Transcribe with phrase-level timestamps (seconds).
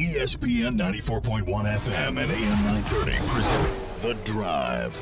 [0.00, 4.98] ESPN 94.1 FM and AM 930 present The Drive.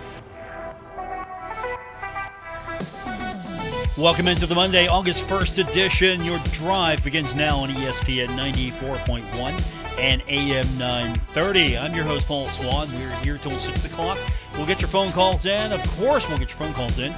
[3.96, 6.24] Welcome into the Monday, August 1st edition.
[6.24, 11.78] Your drive begins now on ESPN 94.1 and AM 930.
[11.78, 12.90] I'm your host, Paul Swann.
[12.98, 14.18] We're here till 6 o'clock.
[14.56, 15.72] We'll get your phone calls in.
[15.72, 17.12] Of course, we'll get your phone calls in.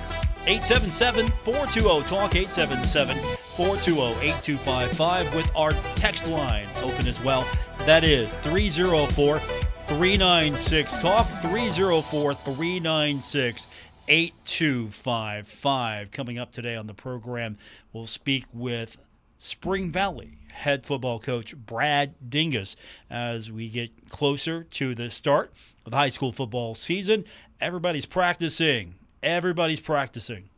[0.46, 3.16] 877 420 Talk, 877
[3.56, 7.46] 420 8255, with our text line open as well.
[7.86, 13.66] That is 304 396 Talk, 304 396
[14.06, 16.10] 8255.
[16.10, 17.56] Coming up today on the program,
[17.92, 18.98] we'll speak with
[19.38, 22.76] Spring Valley head football coach Brad Dingess
[23.08, 25.50] as we get closer to the start
[25.86, 27.24] of the high school football season.
[27.62, 28.96] Everybody's practicing.
[29.22, 30.50] Everybody's practicing.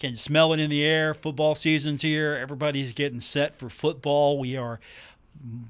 [0.00, 1.14] Can smell it in the air.
[1.14, 2.34] Football season's here.
[2.34, 4.38] Everybody's getting set for football.
[4.38, 4.80] We are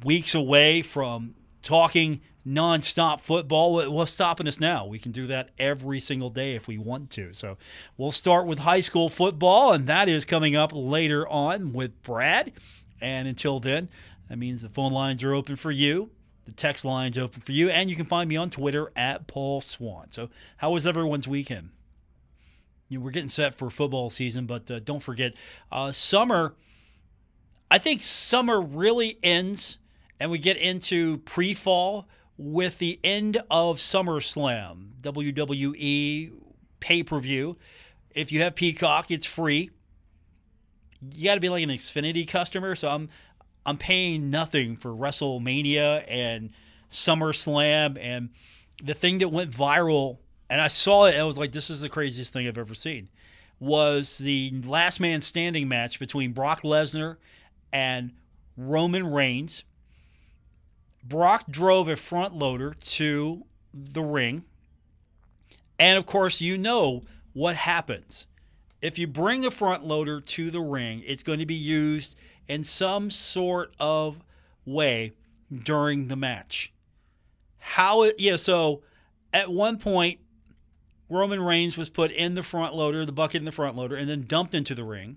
[0.03, 3.91] weeks away from talking nonstop football.
[3.91, 4.87] What's stopping us now?
[4.87, 7.33] We can do that every single day if we want to.
[7.33, 7.59] So
[7.97, 12.53] we'll start with high school football, and that is coming up later on with Brad.
[13.01, 13.89] And until then,
[14.29, 16.11] that means the phone lines are open for you.
[16.47, 19.61] The text line's open for you, and you can find me on Twitter at Paul
[19.61, 20.11] Swann.
[20.13, 21.71] So, how was everyone's weekend?
[22.89, 25.35] You know, we're getting set for football season, but uh, don't forget,
[25.71, 26.55] uh, summer.
[27.71, 29.79] I think summer really ends,
[30.19, 36.33] and we get into pre-fall with the end of SummerSlam, WWE
[36.81, 37.57] pay per view.
[38.15, 39.71] If you have Peacock, it's free.
[41.13, 42.75] You got to be like an Xfinity customer.
[42.75, 43.09] So I'm
[43.67, 46.51] I'm paying nothing for WrestleMania and
[46.91, 48.31] SummerSlam and
[48.83, 50.19] the thing that went viral.
[50.49, 51.13] And I saw it.
[51.13, 53.11] And I was like, this is the craziest thing I've ever seen.
[53.61, 57.17] Was the last man standing match between Brock Lesnar
[57.73, 58.13] and
[58.57, 59.65] Roman Reigns
[61.09, 64.45] Brock drove a front loader to the ring.
[65.79, 68.27] And of course, you know what happens.
[68.83, 72.15] If you bring a front loader to the ring, it's going to be used
[72.47, 74.21] in some sort of
[74.67, 75.13] way
[75.51, 76.73] during the match.
[77.59, 78.83] How it, yeah, so
[79.33, 80.21] at one point,
[81.09, 84.09] Roman Reigns was put in the front loader, the bucket in the front loader, and
[84.09, 85.17] then dumped into the ring.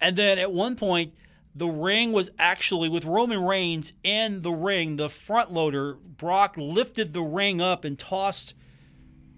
[0.00, 1.14] And then at one point,
[1.54, 5.94] the ring was actually with Roman Reigns in the ring, the front loader.
[5.94, 8.54] Brock lifted the ring up and tossed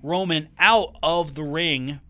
[0.03, 2.01] Roman out of the ring.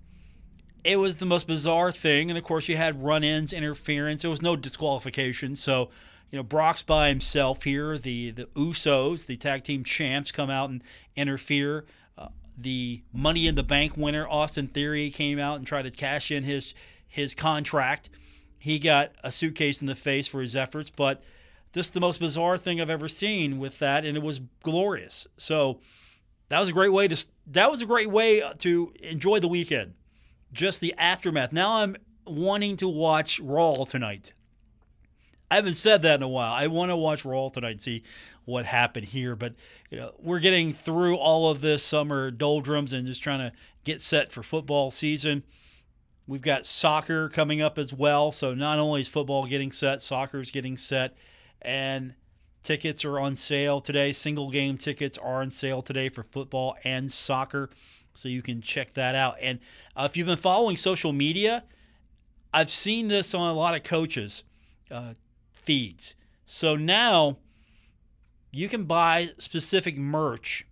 [0.84, 2.30] It was the most bizarre thing.
[2.30, 4.22] And of course, you had run ins, interference.
[4.22, 5.56] There was no disqualification.
[5.56, 5.90] So,
[6.30, 7.98] you know, Brock's by himself here.
[7.98, 10.84] The, the Usos, the tag team champs, come out and
[11.16, 11.84] interfere.
[12.16, 16.30] Uh, the Money in the Bank winner, Austin Theory, came out and tried to cash
[16.30, 16.74] in his
[17.08, 18.08] his contract.
[18.58, 21.22] He got a suitcase in the face for his efforts, but
[21.72, 25.26] this is the most bizarre thing I've ever seen with that, and it was glorious.
[25.36, 25.80] So
[26.48, 29.94] that was a great way to that was a great way to enjoy the weekend.
[30.52, 31.52] Just the aftermath.
[31.52, 31.96] Now I'm
[32.26, 34.32] wanting to watch Raw tonight.
[35.50, 36.52] I haven't said that in a while.
[36.52, 38.02] I want to watch Raw tonight and see
[38.44, 39.36] what happened here.
[39.36, 39.54] But
[39.90, 43.52] you know, we're getting through all of this summer doldrums and just trying to
[43.84, 45.44] get set for football season.
[46.26, 48.32] We've got soccer coming up as well.
[48.32, 51.16] So not only is football getting set, soccer is getting set,
[51.62, 52.14] and
[52.64, 54.12] tickets are on sale today.
[54.12, 57.70] Single game tickets are on sale today for football and soccer.
[58.14, 59.36] So you can check that out.
[59.40, 59.60] And
[59.96, 61.62] uh, if you've been following social media,
[62.52, 64.42] I've seen this on a lot of coaches'
[64.90, 65.14] uh,
[65.52, 66.16] feeds.
[66.46, 67.36] So now
[68.50, 70.66] you can buy specific merch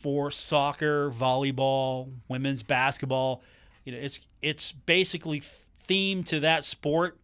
[0.00, 3.42] for soccer, volleyball, women's basketball
[3.86, 5.42] you know, it's it's basically
[5.88, 7.16] themed to that sport,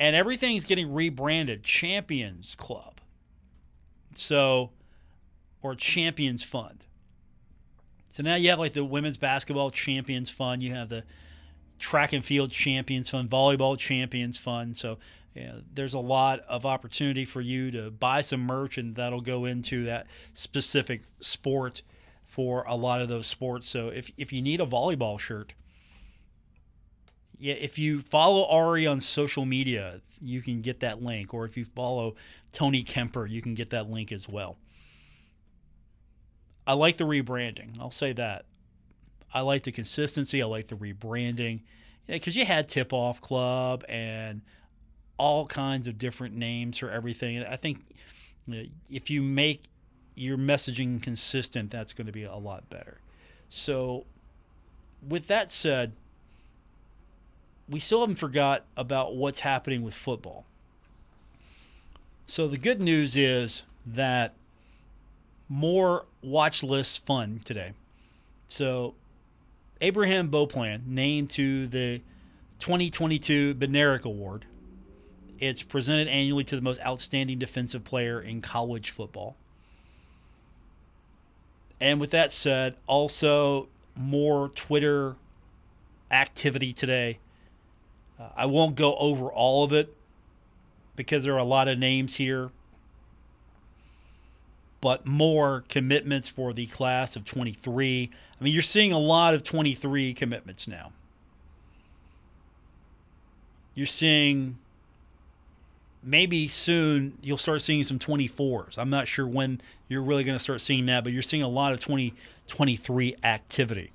[0.00, 3.00] and everything's getting rebranded Champions Club.
[4.14, 4.70] So,
[5.62, 6.84] or Champions Fund.
[8.08, 10.62] So now you have like the women's basketball champions fund.
[10.62, 11.04] You have the
[11.78, 14.76] track and field champions fund, volleyball champions fund.
[14.76, 14.98] So
[15.72, 19.84] there's a lot of opportunity for you to buy some merch, and that'll go into
[19.84, 21.82] that specific sport
[22.38, 23.68] for a lot of those sports.
[23.68, 25.54] So if, if you need a volleyball shirt,
[27.36, 31.34] yeah, if you follow Ari on social media, you can get that link.
[31.34, 32.14] Or if you follow
[32.52, 34.56] Tony Kemper, you can get that link as well.
[36.64, 37.80] I like the rebranding.
[37.80, 38.44] I'll say that.
[39.34, 40.40] I like the consistency.
[40.40, 41.62] I like the rebranding.
[42.06, 44.42] Because yeah, you had Tip Off Club and
[45.16, 47.42] all kinds of different names for everything.
[47.42, 47.80] I think
[48.46, 49.64] you know, if you make
[50.18, 52.98] your messaging consistent, that's going to be a lot better.
[53.48, 54.04] So,
[55.06, 55.92] with that said,
[57.68, 60.44] we still haven't forgot about what's happening with football.
[62.26, 64.34] So the good news is that
[65.48, 67.72] more watch list fun today.
[68.48, 68.94] So
[69.80, 72.02] Abraham Beauplan named to the
[72.58, 74.44] 2022 Bednarik Award.
[75.38, 79.36] It's presented annually to the most outstanding defensive player in college football.
[81.80, 85.16] And with that said, also more Twitter
[86.10, 87.18] activity today.
[88.18, 89.94] Uh, I won't go over all of it
[90.96, 92.50] because there are a lot of names here,
[94.80, 98.10] but more commitments for the class of 23.
[98.40, 100.92] I mean, you're seeing a lot of 23 commitments now.
[103.74, 104.58] You're seeing
[106.02, 108.78] maybe soon you'll start seeing some 24s.
[108.78, 111.48] I'm not sure when you're really going to start seeing that, but you're seeing a
[111.48, 113.90] lot of 2023 activity.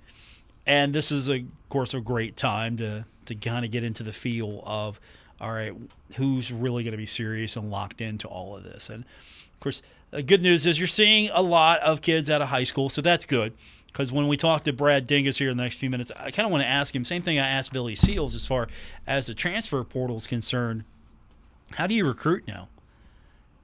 [0.66, 4.04] And this is, a, of course, a great time to, to kind of get into
[4.04, 5.00] the feel of,
[5.42, 5.74] all right,
[6.16, 8.90] who's really going to be serious and locked into all of this.
[8.90, 12.50] And, of course, the good news is you're seeing a lot of kids out of
[12.50, 13.54] high school, so that's good.
[13.88, 16.48] Because when we talk to Brad Dingess here in the next few minutes, I kind
[16.48, 18.68] of want to ask him same thing I asked Billy Seals as far
[19.06, 20.84] as the transfer portal is concerned.
[21.76, 22.70] How do you recruit now?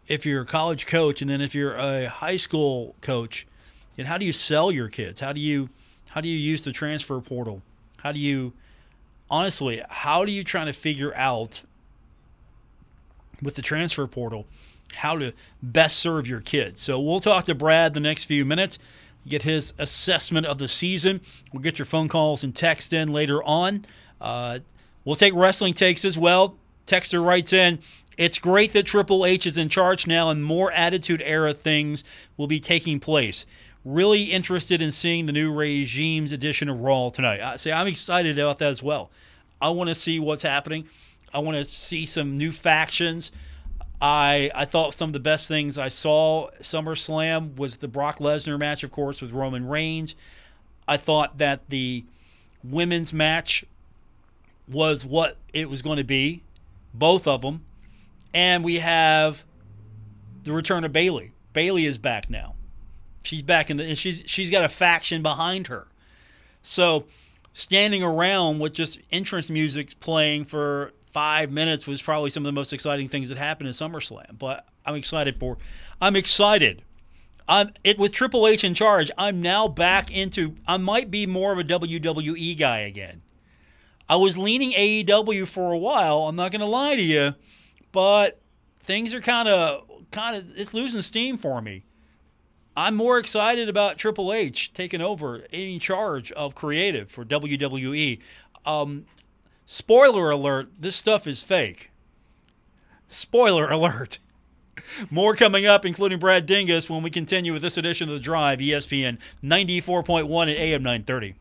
[0.07, 3.45] If you're a college coach, and then if you're a high school coach,
[3.97, 5.21] and how do you sell your kids?
[5.21, 5.69] How do you
[6.09, 7.61] how do you use the transfer portal?
[7.97, 8.53] How do you
[9.29, 9.83] honestly?
[9.89, 11.61] How do you try to figure out
[13.41, 14.45] with the transfer portal
[14.93, 16.81] how to best serve your kids?
[16.81, 18.79] So we'll talk to Brad the next few minutes
[19.27, 21.21] get his assessment of the season.
[21.53, 23.85] We'll get your phone calls and text in later on.
[24.19, 24.59] Uh,
[25.05, 26.55] we'll take wrestling takes as well.
[26.89, 27.79] Texter writes in,
[28.17, 32.03] it's great that Triple H is in charge now and more Attitude Era things
[32.35, 33.45] will be taking place.
[33.85, 37.39] Really interested in seeing the new regime's edition of Raw tonight.
[37.39, 39.09] I say I'm excited about that as well.
[39.61, 40.89] I want to see what's happening.
[41.33, 43.31] I want to see some new factions.
[44.01, 48.59] I I thought some of the best things I saw SummerSlam was the Brock Lesnar
[48.59, 50.15] match, of course, with Roman Reigns.
[50.87, 52.03] I thought that the
[52.63, 53.63] women's match
[54.67, 56.41] was what it was going to be,
[56.93, 57.65] both of them,
[58.33, 59.43] and we have
[60.43, 61.31] the return of Bayley.
[61.53, 62.55] Bayley is back now.
[63.23, 65.87] She's back in the and she's she's got a faction behind her.
[66.61, 67.05] So
[67.53, 72.53] standing around with just entrance music playing for five minutes was probably some of the
[72.53, 74.37] most exciting things that happened in SummerSlam.
[74.37, 75.57] But I'm excited for.
[76.01, 76.83] I'm excited.
[77.47, 79.11] I'm it with Triple H in charge.
[79.17, 80.55] I'm now back into.
[80.67, 83.21] I might be more of a WWE guy again.
[84.09, 86.23] I was leaning AEW for a while.
[86.23, 87.35] I'm not going to lie to you,
[87.91, 88.41] but
[88.81, 91.85] things are kind of kind of it's losing steam for me.
[92.75, 98.19] I'm more excited about Triple H taking over in charge of creative for WWE.
[98.65, 99.05] Um,
[99.71, 101.91] Spoiler alert, this stuff is fake.
[103.07, 104.17] Spoiler alert.
[105.11, 108.57] More coming up, including Brad Dingess, when we continue with this edition of The Drive,
[108.57, 111.35] ESPN 94.1 at AM 930.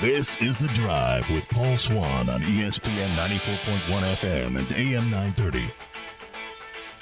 [0.00, 5.64] This is The Drive with Paul Swann on ESPN 94.1 FM and AM 930.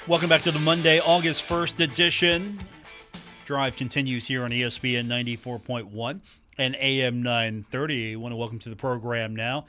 [0.05, 2.59] Welcome back to the Monday, August 1st edition
[3.45, 6.19] Drive continues here on ESPN 94.1
[6.57, 8.11] and AM 930.
[8.11, 9.65] I want to welcome to the program now.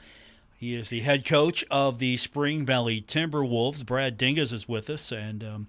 [0.57, 3.85] He is the head coach of the Spring Valley Timberwolves.
[3.85, 5.67] Brad Dingess is with us, and um,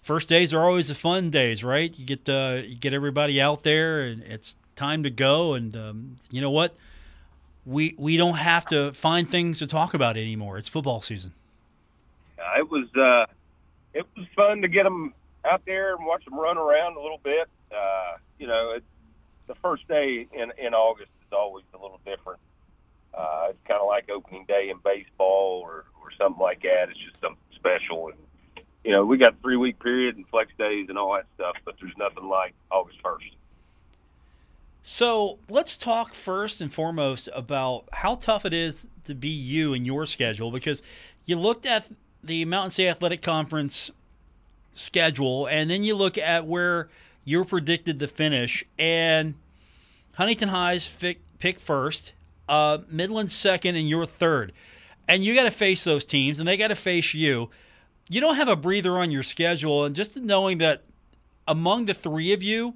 [0.00, 1.92] first days are always the fun days, right?
[1.98, 5.54] You get uh, you get everybody out there, and it's time to go.
[5.54, 6.74] And um, you know what?
[7.66, 10.56] We we don't have to find things to talk about anymore.
[10.58, 11.34] It's football season.
[12.38, 13.30] Uh, it was uh,
[13.92, 15.12] it was fun to get them
[15.44, 17.48] out there and watch them run around a little bit.
[17.70, 18.84] Uh, you know, it,
[19.46, 22.40] the first day in in August is always a little different.
[23.12, 26.88] Uh, it's kind of like opening day in baseball or or something like that.
[26.88, 30.86] It's just something special, and you know, we got three week period and flex days
[30.88, 33.26] and all that stuff, but there's nothing like August first.
[34.82, 39.86] So let's talk first and foremost about how tough it is to be you and
[39.86, 40.82] your schedule because
[41.26, 41.86] you looked at
[42.22, 43.90] the Mountain State Athletic Conference
[44.72, 46.88] schedule, and then you look at where
[47.24, 49.34] you're predicted to finish, and
[50.12, 50.88] Huntington High's
[51.38, 52.12] pick first,
[52.48, 54.52] uh, Midland second, and you're third.
[55.08, 57.50] And you got to face those teams, and they got to face you.
[58.08, 60.82] You don't have a breather on your schedule, and just knowing that
[61.46, 62.74] among the three of you,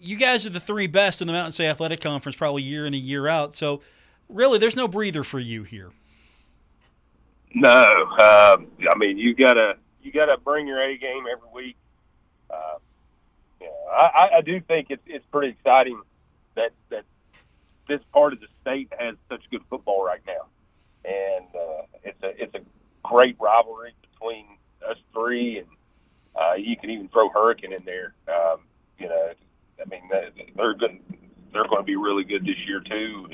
[0.00, 2.94] you guys are the three best in the Mountain State Athletic Conference, probably year in
[2.94, 3.54] and year out.
[3.54, 3.82] So,
[4.28, 5.90] really, there's no breather for you here.
[7.54, 7.70] No,
[8.18, 8.56] uh,
[8.90, 11.76] I mean you got to you got to bring your A game every week.
[12.50, 12.76] Uh,
[13.60, 16.00] you know, I, I do think it's it's pretty exciting
[16.56, 17.04] that that
[17.88, 20.46] this part of the state has such good football right now,
[21.04, 22.60] and uh, it's a it's a
[23.02, 24.44] great rivalry between
[24.88, 25.68] us three, and
[26.36, 28.14] uh, you can even throw Hurricane in there.
[28.28, 28.60] Um,
[28.98, 29.32] you know,
[29.80, 30.08] I mean
[30.56, 30.98] they're good.
[31.52, 33.28] They're going to be really good this year too,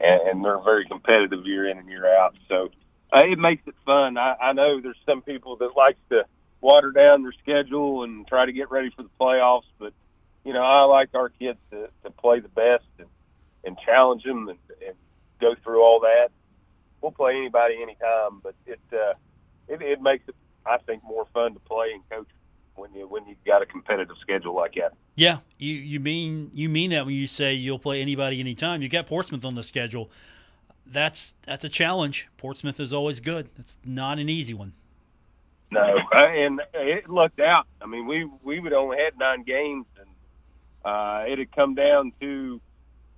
[0.00, 2.34] and, and they're very competitive year in and year out.
[2.48, 2.70] So
[3.12, 4.18] uh, it makes it fun.
[4.18, 6.24] I, I know there's some people that likes to
[6.60, 9.92] water down their schedule and try to get ready for the playoffs, but
[10.44, 13.08] you know I like our kids to, to play the best and,
[13.64, 14.96] and challenge them and, and
[15.40, 16.28] go through all that.
[17.00, 19.14] We'll play anybody anytime, but it uh,
[19.68, 20.34] it, it makes it
[20.66, 22.28] I think more fun to play and coach
[22.76, 24.92] when you when you've got a competitive schedule like that.
[25.14, 28.82] Yeah, you you mean you mean that when you say you'll play anybody anytime.
[28.82, 30.10] You got Portsmouth on the schedule
[30.86, 32.28] that's that's a challenge.
[32.36, 33.48] Portsmouth is always good.
[33.58, 34.72] It's not an easy one.
[35.70, 37.66] No, and it looked out.
[37.80, 40.08] I mean, we we would only had nine games, and
[40.84, 42.60] uh, it had come down to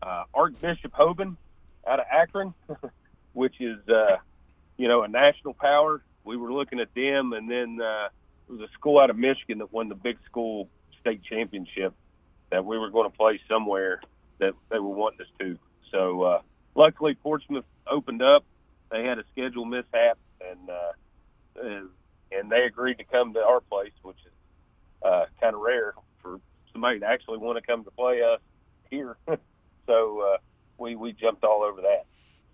[0.03, 1.37] uh, Archbishop Hoban
[1.87, 2.55] out of Akron,
[3.33, 4.17] which is uh,
[4.77, 6.03] you know a national power.
[6.25, 8.09] We were looking at them, and then uh,
[8.49, 10.69] it was a school out of Michigan that won the big school
[11.01, 11.95] state championship
[12.51, 14.01] that we were going to play somewhere
[14.39, 15.59] that they were wanting us to.
[15.91, 16.43] So uh,
[16.75, 18.45] luckily Portsmouth opened up.
[18.91, 20.93] They had a schedule mishap, and uh,
[21.61, 21.89] and,
[22.31, 24.33] and they agreed to come to our place, which is
[25.03, 26.41] uh, kind of rare for
[26.73, 28.41] somebody to actually want to come to play us
[28.91, 29.17] here.
[29.87, 30.37] so uh,
[30.79, 32.05] we we jumped all over that.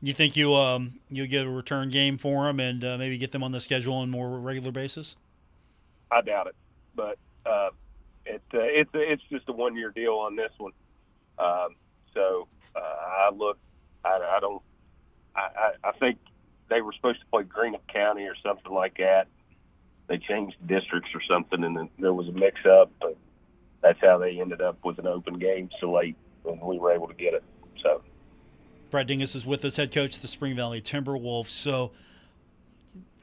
[0.01, 3.33] You think you um you'll get a return game for them and uh, maybe get
[3.33, 5.17] them on the schedule on a more regular basis?
[6.11, 6.57] I doubt it,
[6.95, 7.71] but uh,
[8.27, 10.73] it uh, it's it's just a one year deal on this one.
[11.39, 11.77] Um,
[12.15, 13.59] so uh, I look
[14.05, 14.63] I, I don't.
[15.35, 16.19] I, I think
[16.69, 19.29] they were supposed to play Greenup County or something like that.
[20.09, 22.91] They changed districts or something, and then there was a mix-up.
[23.01, 23.17] But
[23.81, 27.09] that's how they ended up with an open game so late when we were able
[27.09, 27.43] to get it.
[27.83, 28.03] So.
[28.91, 31.49] Brad Dingess is with us, head coach of the Spring Valley Timberwolves.
[31.49, 31.93] So,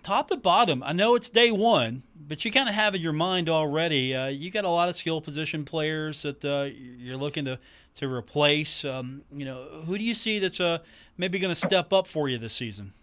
[0.02, 3.12] top to bottom, I know it's day one, but you kind of have in your
[3.12, 4.16] mind already.
[4.16, 7.60] Uh, you got a lot of skill position players that uh, you're looking to
[7.96, 8.86] to replace.
[8.86, 10.78] Um, you know, who do you see that's uh,
[11.18, 12.94] maybe going to step up for you this season?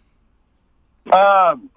[1.12, 1.68] Um,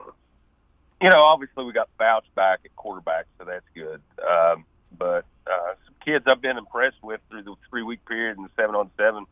[1.01, 3.99] you know, obviously we got Bouch back at quarterback, so that's good.
[4.25, 4.63] Um,
[4.97, 8.51] but uh, some kids I've been impressed with through the three week period and the
[8.55, 9.25] seven on seven.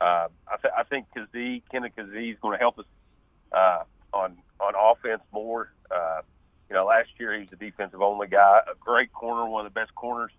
[0.00, 2.86] Uh, I, th- I think Kazee, Kenneth Kazee is going to help us
[3.52, 3.82] uh,
[4.14, 5.70] on on offense more.
[5.90, 6.22] Uh,
[6.68, 9.72] you know, last year he was a defensive only guy, a great corner, one of
[9.72, 10.30] the best corners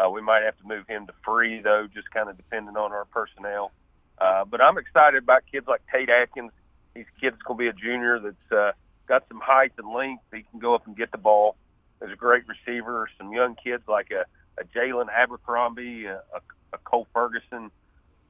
[0.00, 2.92] uh, we might have to move him to free, though, just kind of depending on
[2.92, 3.72] our personnel.
[4.18, 6.52] Uh, but I'm excited about kids like Tate Atkins.
[6.94, 8.72] He's a kid that's going to be a junior that's uh,
[9.06, 10.24] got some height and length.
[10.32, 11.56] He can go up and get the ball.
[11.98, 13.08] There's a great receiver.
[13.18, 14.24] Some young kids like a,
[14.60, 16.40] a Jalen Abercrombie, a, a,
[16.72, 17.70] a Cole Ferguson.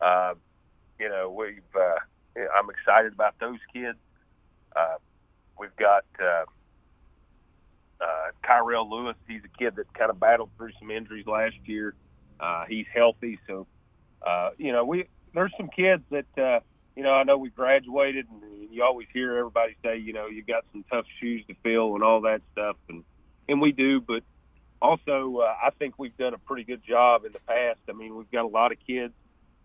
[0.00, 0.34] Uh,
[0.98, 1.62] you know, we've.
[1.74, 1.98] Uh,
[2.56, 3.98] I'm excited about those kids.
[4.74, 4.96] Uh,
[5.58, 6.04] we've got.
[6.20, 6.44] Uh,
[8.00, 11.94] uh, Kyrell Lewis, he's a kid that kind of battled through some injuries last year.
[12.38, 13.66] Uh, he's healthy, so
[14.26, 16.60] uh, you know we there's some kids that uh,
[16.96, 20.42] you know I know we graduated, and you always hear everybody say you know you
[20.42, 23.04] got some tough shoes to fill and all that stuff, and
[23.48, 24.22] and we do, but
[24.80, 27.80] also uh, I think we've done a pretty good job in the past.
[27.88, 29.12] I mean we've got a lot of kids.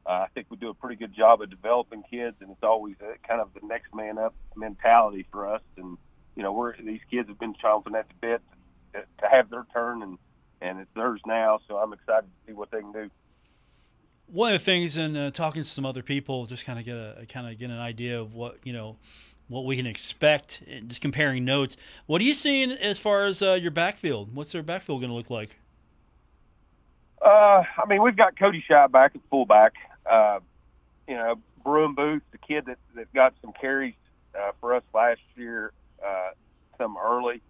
[0.06, 2.96] Uh, I think we do a pretty good job of developing kids, and it's always
[3.02, 5.98] a, kind of the next man up mentality for us, and
[6.36, 8.42] you know, we're these kids have been chomping at the bit
[8.94, 10.18] to, to have their turn, and
[10.62, 11.60] and it's theirs now.
[11.68, 13.10] So I'm excited to see what they can do.
[14.28, 16.96] One of the things, and uh, talking to some other people, just kind of get
[16.96, 18.98] a kind of get an idea of what you know
[19.48, 20.62] what we can expect.
[20.88, 21.78] Just comparing notes.
[22.06, 24.36] What are you seeing as far as uh, your backfield?
[24.36, 25.58] What's their backfield going to look like?
[27.22, 29.74] Uh, I mean, we've got Cody Shy back at fullback.
[30.10, 30.40] Uh,
[31.08, 33.96] you know, Broom Booth, the kid that, that got some carries
[34.36, 35.72] uh, for us last year
[36.06, 36.30] uh,
[36.78, 37.42] some early.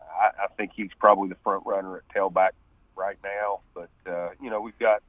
[0.00, 2.50] I, I think he's probably the front runner at tailback
[2.96, 3.60] right now.
[3.74, 5.02] But uh, you know, we've got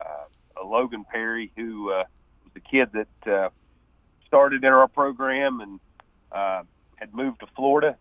[0.00, 2.04] uh, a Logan Perry who uh,
[2.44, 3.50] was a kid that uh,
[4.26, 5.80] started in our program and
[6.32, 6.62] uh,
[6.96, 7.96] had moved to Florida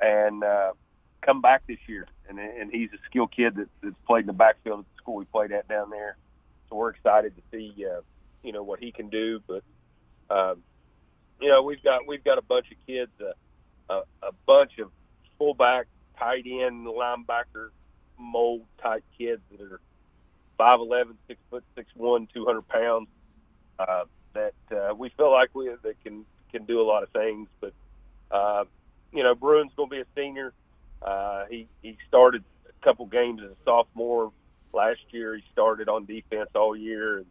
[0.00, 0.72] and uh,
[1.20, 2.06] come back this year.
[2.28, 5.16] And, and he's a skill kid that, that's played in the backfield at the school
[5.16, 6.16] we played at down there.
[6.68, 8.00] So we're excited to see, uh,
[8.42, 9.40] you know, what he can do.
[9.46, 9.62] But
[10.30, 10.62] um,
[11.42, 14.90] you know, we've got we've got a bunch of kids, uh, a, a bunch of
[15.38, 15.86] fullback,
[16.18, 17.70] tight end, linebacker,
[18.18, 19.80] mold type kids that are
[20.56, 23.08] five eleven, six foot six one, two hundred pounds.
[23.78, 27.48] Uh, that uh, we feel like we that can can do a lot of things.
[27.60, 27.72] But
[28.30, 28.64] uh,
[29.12, 30.52] you know, Bruin's going to be a senior.
[31.02, 34.32] Uh, he he started a couple games as a sophomore
[34.72, 35.34] last year.
[35.34, 37.18] He started on defense all year.
[37.18, 37.26] And,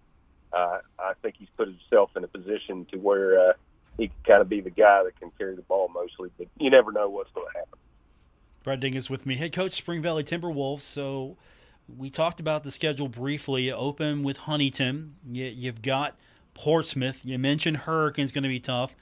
[0.54, 3.54] uh, I think he's put himself in a position to where uh,
[3.98, 6.30] he can kind of be the guy that can carry the ball mostly.
[6.38, 7.80] But you never know what's going to happen.
[8.64, 10.82] Brad Dingess with me, head coach Spring Valley Timberwolves.
[10.82, 11.38] So
[11.98, 13.72] we talked about the schedule briefly.
[13.72, 15.16] Open with Huntington.
[15.30, 16.16] You, you've got
[16.54, 17.20] Portsmouth.
[17.24, 18.96] You mentioned Hurricanes going to be tough.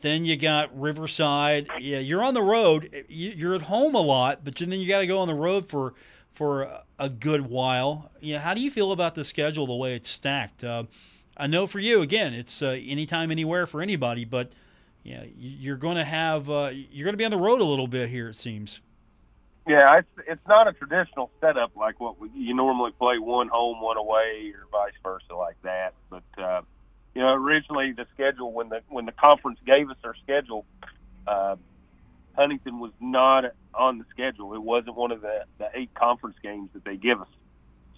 [0.00, 1.68] Then you got Riverside.
[1.80, 3.04] Yeah, you're on the road.
[3.08, 5.94] You're at home a lot, but then you got to go on the road for
[6.34, 8.12] for a good while.
[8.20, 10.62] Yeah, how do you feel about the schedule the way it's stacked?
[10.62, 10.84] Uh,
[11.38, 14.50] I know for you, again, it's uh, anytime, anywhere for anybody, but
[15.04, 17.86] yeah, you're going to have uh, you're going to be on the road a little
[17.86, 18.28] bit here.
[18.28, 18.80] It seems.
[19.66, 23.80] Yeah, it's it's not a traditional setup like what we, you normally play one home,
[23.80, 25.94] one away, or vice versa like that.
[26.10, 26.62] But uh,
[27.14, 30.64] you know, originally the schedule when the when the conference gave us our schedule,
[31.26, 31.56] uh,
[32.34, 34.54] Huntington was not on the schedule.
[34.54, 37.28] It wasn't one of the, the eight conference games that they give us.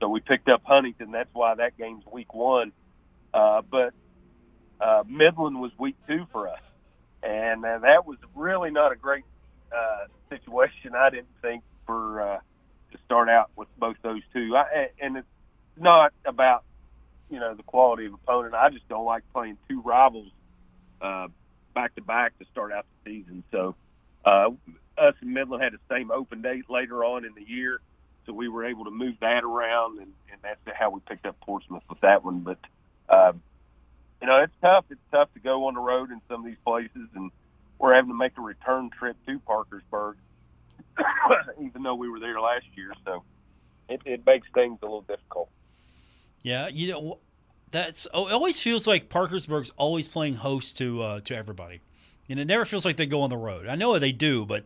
[0.00, 1.12] So we picked up Huntington.
[1.12, 2.72] That's why that game's week one.
[3.32, 3.92] Uh, but
[4.80, 6.60] uh, Midland was week two for us.
[7.22, 9.24] And uh, that was really not a great
[9.70, 12.38] uh, situation, I didn't think, for uh,
[12.92, 14.56] to start out with both those two.
[14.56, 15.26] I, and it's
[15.76, 16.64] not about,
[17.28, 18.54] you know, the quality of opponent.
[18.54, 20.30] I just don't like playing two rivals
[21.00, 21.28] uh,
[21.74, 23.44] back to back to start out the season.
[23.50, 23.74] So,
[24.24, 24.50] uh,
[24.98, 27.80] us and Midland had the same open date later on in the year,
[28.26, 31.40] so we were able to move that around, and, and that's how we picked up
[31.40, 32.40] Portsmouth with that one.
[32.40, 32.58] But
[33.10, 33.42] um,
[34.20, 34.84] you know, it's tough.
[34.90, 37.30] It's tough to go on the road in some of these places, and
[37.78, 40.16] we're having to make a return trip to Parkersburg,
[41.60, 42.92] even though we were there last year.
[43.04, 43.22] So
[43.88, 45.48] it, it makes things a little difficult.
[46.42, 47.18] Yeah, you know,
[47.70, 51.80] that's oh, it always feels like Parkersburg's always playing host to uh, to everybody
[52.30, 53.66] and it never feels like they go on the road.
[53.66, 54.64] I know they do, but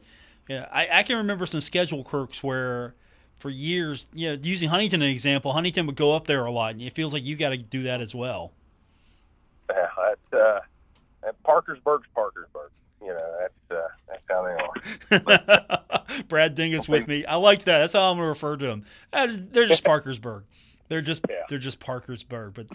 [0.48, 2.94] yeah, I, I can remember some schedule quirks where
[3.38, 6.72] for years, you know, using Huntington an example, Huntington would go up there a lot,
[6.72, 8.52] and it feels like you got to do that as well.
[9.70, 9.88] Yeah,
[10.30, 10.42] that's
[11.24, 12.70] uh, Parkersburg's Parkersburg.
[13.02, 14.44] You know, that's uh, that's how
[15.10, 16.22] they are.
[16.28, 17.24] Brad Dingess with me.
[17.26, 17.80] I like that.
[17.80, 18.84] That's how I'm gonna refer to them.
[19.12, 20.44] They're just Parkersburg.
[20.88, 21.36] They're just yeah.
[21.48, 22.54] they're just Parkersburg.
[22.54, 22.66] But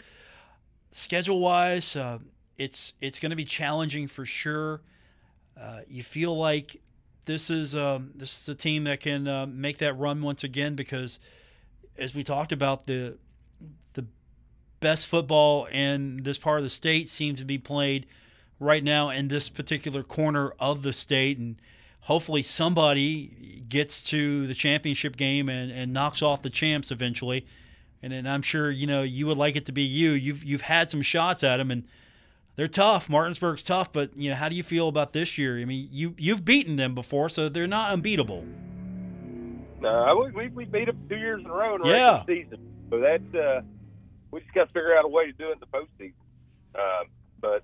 [0.91, 2.19] schedule wise, uh,
[2.57, 4.81] it's it's going to be challenging for sure.
[5.59, 6.79] Uh, you feel like
[7.29, 10.73] this is um, this is a team that can uh, make that run once again
[10.73, 11.19] because,
[11.95, 13.19] as we talked about, the
[13.93, 14.05] the
[14.79, 18.07] best football in this part of the state seems to be played
[18.59, 21.61] right now in this particular corner of the state, and
[22.01, 27.45] hopefully somebody gets to the championship game and, and knocks off the champs eventually.
[28.01, 30.11] And, and I'm sure you know you would like it to be you.
[30.13, 31.83] You've you've had some shots at them and
[32.59, 33.07] they're tough.
[33.07, 35.57] Martinsburg's tough, but you know, how do you feel about this year?
[35.59, 38.43] I mean, you you've beaten them before, so they're not unbeatable.
[39.79, 42.25] No, we we beat them two years in a row in the yeah.
[42.25, 42.59] season.
[42.89, 43.61] So that's uh,
[44.31, 46.11] we just got to figure out a way to do it in the postseason.
[46.75, 47.05] Uh,
[47.39, 47.63] but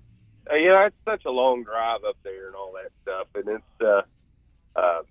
[0.50, 3.48] uh, you know, it's such a long drive up there and all that stuff, and
[3.48, 4.00] it's uh,
[4.76, 5.02] uh,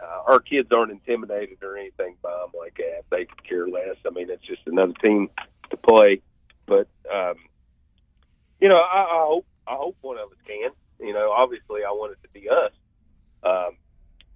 [0.00, 3.02] uh, our kids aren't intimidated or anything by them like that.
[3.10, 3.96] They could care less.
[4.06, 5.28] I mean, it's just another team
[5.70, 6.22] to play.
[6.66, 7.34] But um,
[8.60, 10.70] you know, I, I hope I hope one of us can.
[11.00, 12.72] You know, obviously, I want it to be us.
[13.42, 13.76] Um,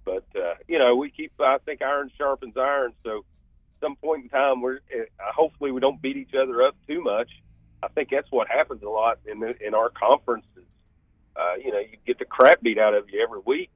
[0.05, 1.31] but uh, you know, we keep.
[1.39, 2.93] I think iron sharpens iron.
[3.03, 3.25] So,
[3.79, 7.29] some point in time, we're uh, hopefully we don't beat each other up too much.
[7.83, 10.65] I think that's what happens a lot in the, in our conferences.
[11.35, 13.71] Uh, you know, you get the crap beat out of you every week,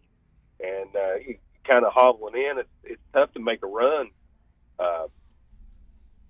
[0.60, 2.60] and uh, you kind of hobbling in.
[2.60, 4.10] It's, it's tough to make a run.
[4.78, 5.08] Uh,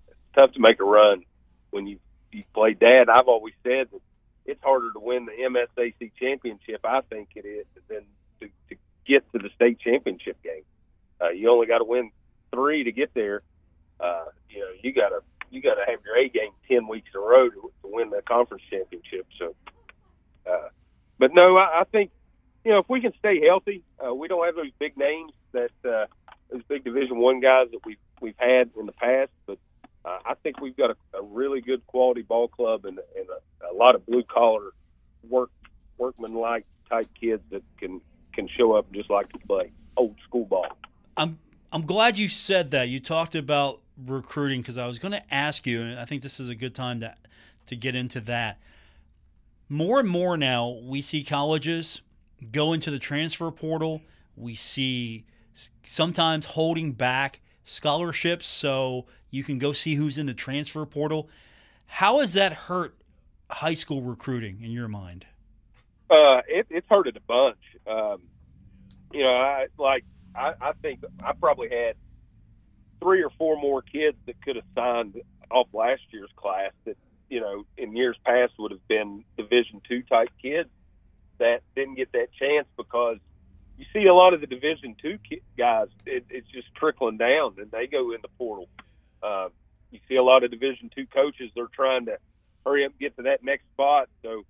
[0.08, 1.24] it's tough to make a run
[1.70, 1.98] when you
[2.32, 3.08] you play dad.
[3.08, 4.00] I've always said that
[4.46, 8.02] it's harder to win the MSAC championship, I think it is, than
[8.40, 10.62] to, to get to the state championship game.
[11.20, 12.10] Uh, you only got to win
[12.52, 13.42] three to get there.
[13.98, 17.08] Uh, you know, you got to you got to have your A game ten weeks
[17.14, 19.26] in a row to, to win the conference championship.
[19.38, 19.54] So,
[20.50, 20.68] uh,
[21.18, 22.10] but no, I, I think
[22.64, 25.70] you know if we can stay healthy, uh, we don't have those big names that
[25.84, 26.06] uh,
[26.50, 29.58] those big Division One guys that we've we've had in the past, but
[30.06, 33.72] uh, I think we've got a, a really good quality ball club and, and a,
[33.72, 34.72] a lot of blue collar
[35.28, 35.50] work
[35.98, 38.00] workman like type kids that can
[38.32, 40.68] can show up just like to play old school ball.
[41.16, 41.38] I'm
[41.72, 42.88] I'm glad you said that.
[42.88, 46.38] You talked about recruiting because I was going to ask you, and I think this
[46.38, 47.14] is a good time to
[47.66, 48.58] to get into that.
[49.68, 52.00] More and more now, we see colleges
[52.52, 54.02] go into the transfer portal.
[54.36, 55.24] We see
[55.82, 61.28] sometimes holding back scholarships so you can go see who's in the transfer portal.
[61.84, 62.96] How has that hurt
[63.50, 65.26] high school recruiting in your mind?
[66.08, 67.58] Uh, it, it's hurt it a bunch.
[67.86, 68.22] Um,
[69.12, 71.96] you know, I like I, I think I probably had
[73.00, 76.96] three or four more kids that could have signed off last year's class that
[77.28, 80.68] you know, in years past would have been Division two type kids
[81.38, 83.18] that didn't get that chance because
[83.96, 85.18] see a lot of the Division two
[85.56, 85.88] guys.
[86.04, 88.68] It, it's just trickling down, and they go in the portal.
[89.22, 89.48] Uh,
[89.90, 91.50] you see a lot of Division two coaches.
[91.54, 92.18] They're trying to
[92.64, 94.08] hurry up get to that next spot.
[94.22, 94.44] So,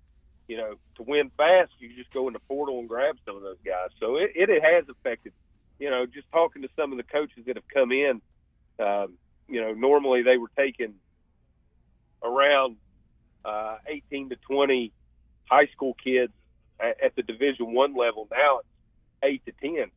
[0.49, 3.43] you know, to win fast, you just go in the portal and grab some of
[3.43, 3.91] those guys.
[4.01, 5.33] So it, it has affected.
[5.79, 8.21] You know, just talking to some of the coaches that have come in.
[8.79, 9.15] Um,
[9.49, 10.95] you know, normally they were taking
[12.23, 12.77] around
[13.45, 14.93] uh, 18 to 20
[15.45, 16.33] high school kids
[16.81, 18.27] at, at the Division One level.
[18.31, 18.69] Now it's
[19.23, 19.91] eight to 10,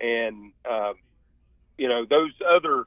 [0.00, 0.94] and um,
[1.76, 2.84] you know those other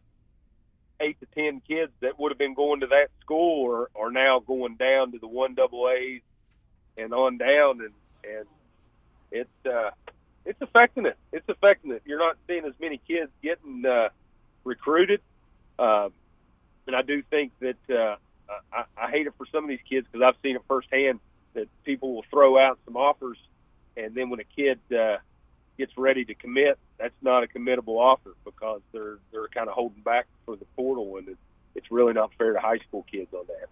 [1.00, 4.40] eight to 10 kids that would have been going to that school are, are now
[4.40, 6.22] going down to the one double A's
[6.98, 8.46] and on down, and and
[9.32, 9.92] it's uh,
[10.46, 11.18] it's affecting it.
[11.32, 12.04] It's affecting it.
[12.06, 14.10] You're not seeing as many kids getting uh,
[14.64, 15.22] recruited.
[15.80, 16.12] Um,
[16.86, 18.16] and I do think that uh,
[18.72, 21.20] I, I hate it for some of these kids because I've seen it firsthand
[21.54, 23.38] that people will throw out some offers,
[23.96, 25.18] and then when a kid uh,
[25.84, 30.02] gets ready to commit, that's not a committable offer because they're they're kind of holding
[30.02, 31.38] back for the portal, and it,
[31.76, 33.68] it's really not fair to high school kids on that.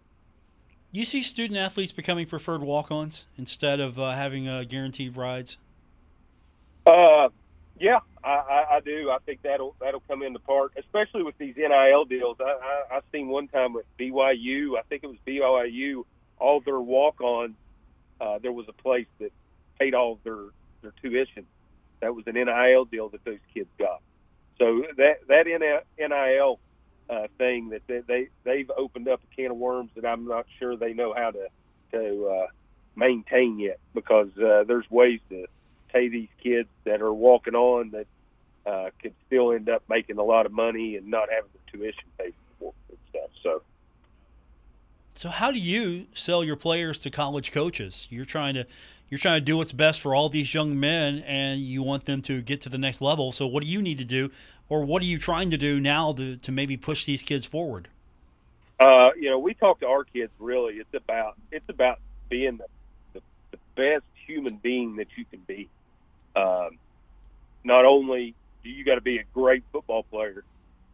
[0.92, 5.56] You see student athletes becoming preferred walk-ons instead of uh, having uh, guaranteed rides.
[6.86, 7.30] Uh,
[7.80, 9.10] yeah, I, I, I do.
[9.10, 12.38] I think that'll that'll come into part, especially with these NIL deals.
[12.42, 12.44] I,
[12.92, 14.78] I I seen one time with BYU.
[14.78, 16.04] I think it was BYU.
[16.40, 17.56] All their walk-ons.
[18.20, 19.32] Uh, there was a place that
[19.80, 20.48] paid all their
[20.82, 21.46] their tuition.
[22.02, 24.02] That was an NIL deal that those kids got.
[24.58, 25.48] So that that
[25.98, 26.60] NIL
[27.10, 30.46] uh, thing that they, they they've opened up a can of worms that I'm not
[30.60, 31.48] sure they know how to
[31.92, 32.48] to uh,
[32.96, 35.46] maintain yet because uh, there's ways to
[35.90, 38.08] pay these kids that are walking on that
[38.66, 42.04] uh, could still end up making a lot of money and not having the tuition
[42.18, 43.30] paid for and stuff.
[43.44, 43.62] So,
[45.16, 48.08] so how do you sell your players to college coaches?
[48.10, 48.66] You're trying to
[49.12, 52.22] you're trying to do what's best for all these young men, and you want them
[52.24, 53.34] to get to the next level.
[53.34, 54.32] So, what do you need to do,
[54.70, 57.90] or what are you trying to do now to to maybe push these kids forward?
[58.80, 60.32] Uh, you know, we talk to our kids.
[60.40, 62.66] Really, it's about it's about being the,
[63.14, 63.22] the,
[63.52, 65.68] the best human being that you can be.
[66.34, 66.78] Um,
[67.66, 70.46] not only do you got to be a great football player,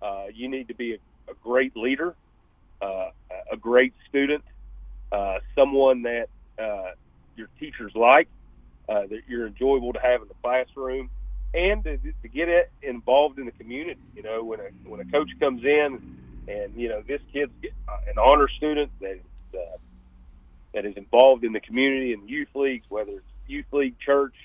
[0.02, 2.16] uh, you need to be a, a great leader,
[2.82, 3.10] uh,
[3.52, 4.44] a great student,
[5.12, 6.30] uh, someone that
[7.38, 8.28] your teachers like,
[8.90, 11.10] uh, that you're enjoyable to have in the classroom,
[11.54, 14.00] and to, to get it involved in the community.
[14.16, 17.52] You know, when a when a coach comes in, and you know this kid's
[18.08, 19.78] an honor student that is, uh,
[20.74, 24.36] that is involved in the community and youth leagues, whether it's youth league, church,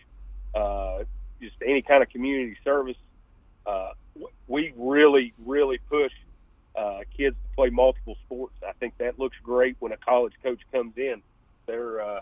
[0.54, 0.98] uh,
[1.40, 2.96] just any kind of community service.
[3.66, 3.90] Uh,
[4.46, 6.12] we really, really push
[6.76, 8.54] uh, kids to play multiple sports.
[8.66, 11.22] I think that looks great when a college coach comes in.
[11.66, 12.20] They're, uh,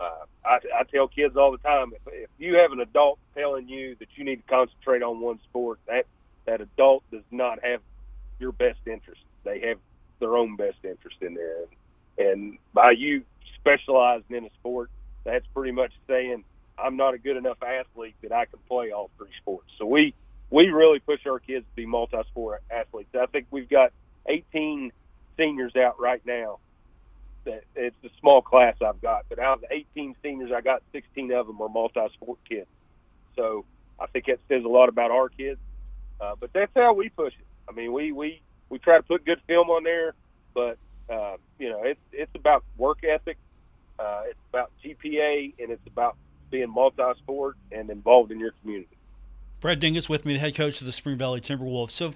[0.00, 3.68] uh, I, I tell kids all the time, if, if you have an adult telling
[3.68, 6.06] you that you need to concentrate on one sport, that
[6.46, 7.80] that adult does not have
[8.38, 9.20] your best interest.
[9.44, 9.78] They have
[10.20, 13.22] their own best interest in there, and, and by you
[13.60, 14.90] specializing in a sport,
[15.24, 16.44] that's pretty much saying
[16.78, 19.70] I'm not a good enough athlete that I can play all three sports.
[19.78, 20.14] So we
[20.50, 23.14] we really push our kids to be multi-sport athletes.
[23.14, 23.92] I think we've got
[24.26, 24.92] 18
[25.36, 26.58] seniors out right now.
[27.44, 30.82] That it's a small class I've got, but out of the 18 seniors I got,
[30.92, 32.66] 16 of them are multi-sport kids.
[33.36, 33.64] So
[34.00, 35.60] I think that says a lot about our kids.
[36.20, 37.46] Uh, but that's how we push it.
[37.68, 40.14] I mean, we we we try to put good film on there,
[40.54, 40.78] but
[41.10, 43.36] uh, you know, it's it's about work ethic,
[43.98, 46.16] uh, it's about GPA, and it's about
[46.50, 48.96] being multi-sport and involved in your community.
[49.60, 51.90] Brad Dingess with me, the head coach of the Spring Valley Timberwolves.
[51.90, 52.14] So,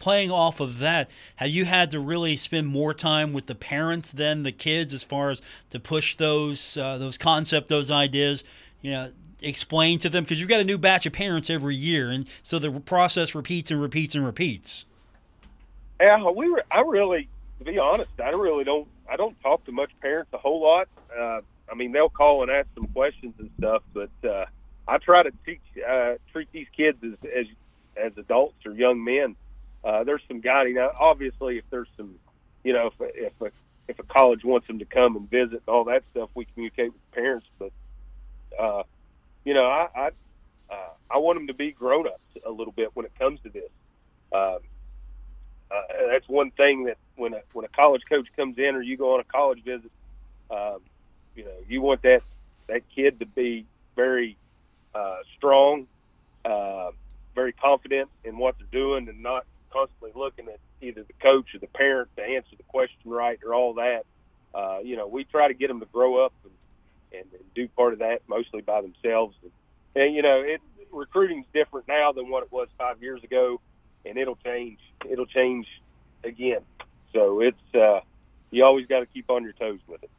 [0.00, 4.10] playing off of that, have you had to really spend more time with the parents
[4.10, 8.42] than the kids, as far as to push those uh, those concepts, those ideas?
[8.82, 12.10] You know, explain to them because you've got a new batch of parents every year,
[12.10, 14.84] and so the process repeats and repeats and repeats.
[16.00, 16.64] Yeah, we were.
[16.70, 18.88] I really, to be honest, I really don't.
[19.08, 20.88] I don't talk to much parents a whole lot.
[21.16, 24.46] Uh, I mean, they'll call and ask some questions and stuff, but uh,
[24.88, 27.46] I try to teach uh, treat these kids as as
[27.96, 29.36] as adults or young men.
[29.84, 30.74] Uh, there's some guiding.
[30.74, 32.16] Now, obviously, if there's some,
[32.64, 33.50] you know, if if a
[33.88, 36.92] if a college wants them to come and visit and all that stuff, we communicate
[36.92, 37.46] with parents.
[37.58, 37.72] But
[38.58, 38.82] uh,
[39.44, 40.06] you know, I I,
[40.70, 43.48] uh, I want them to be grown ups a little bit when it comes to
[43.48, 43.70] this.
[44.32, 44.58] Uh,
[45.70, 48.96] uh, that's one thing that when a when a college coach comes in or you
[48.96, 49.90] go on a college visit,
[50.50, 50.80] um,
[51.34, 52.22] you know, you want that
[52.66, 53.66] that kid to be
[53.96, 54.36] very
[54.94, 55.86] uh, strong,
[56.44, 56.90] uh,
[57.34, 61.58] very confident in what they're doing, and not constantly looking at either the coach or
[61.60, 64.04] the parent to answer the question right or all that.
[64.54, 66.52] uh, you know, we try to get them to grow up and,
[67.20, 69.36] and, and do part of that mostly by themselves.
[69.42, 69.52] And,
[69.94, 70.60] and you know, it
[70.92, 73.60] recruiting's different now than what it was five years ago,
[74.04, 74.78] and it'll change.
[75.08, 75.66] It'll change
[76.24, 76.60] again.
[77.12, 78.00] So it's uh,
[78.50, 80.10] you always got to keep on your toes with it.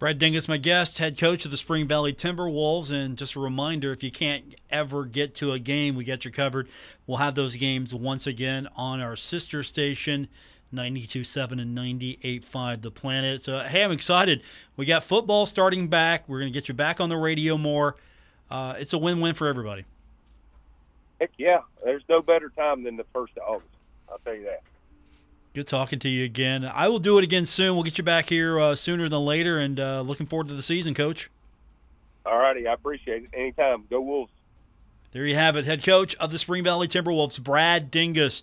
[0.00, 2.90] Brad Dingess, my guest, head coach of the Spring Valley Timberwolves.
[2.90, 6.30] And just a reminder if you can't ever get to a game, we got you
[6.30, 6.70] covered.
[7.06, 10.28] We'll have those games once again on our sister station,
[10.72, 13.42] 92.7 and 98.5 The Planet.
[13.42, 14.42] So, hey, I'm excited.
[14.74, 16.26] We got football starting back.
[16.26, 17.96] We're going to get you back on the radio more.
[18.50, 19.84] Uh, it's a win win for everybody.
[21.20, 21.60] Heck yeah.
[21.84, 23.74] There's no better time than the 1st of August.
[24.10, 24.62] I'll tell you that.
[25.52, 26.64] Good talking to you again.
[26.64, 27.74] I will do it again soon.
[27.74, 30.62] We'll get you back here uh, sooner than later, and uh, looking forward to the
[30.62, 31.28] season, Coach.
[32.24, 33.30] All righty, I appreciate it.
[33.32, 33.84] Anytime.
[33.90, 34.32] Go Wolves.
[35.12, 38.42] There you have it, head coach of the Spring Valley Timberwolves, Brad Dingess.